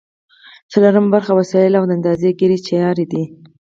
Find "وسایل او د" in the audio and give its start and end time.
1.39-1.91